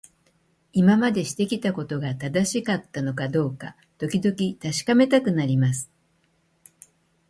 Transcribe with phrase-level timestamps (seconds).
[0.73, 5.91] 今までしてきたことが正しかったのかどうか、時々確かめたくなります。